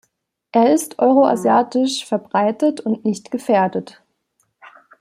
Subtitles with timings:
[0.51, 4.01] Er ist euro-asiatisch verbreitet und nicht gefährdet.